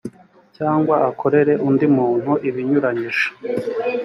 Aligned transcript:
cyangwa 0.57 0.95
akorere 1.09 1.53
undi 1.67 1.85
muntu 1.97 2.31
ibinyuranyije 2.49 3.25